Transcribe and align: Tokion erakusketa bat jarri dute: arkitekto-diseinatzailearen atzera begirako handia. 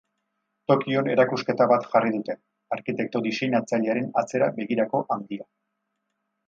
Tokion 0.71 1.09
erakusketa 1.15 1.67
bat 1.73 1.85
jarri 1.91 2.11
dute: 2.15 2.37
arkitekto-diseinatzailearen 2.79 4.09
atzera 4.23 4.53
begirako 4.61 5.07
handia. 5.17 5.49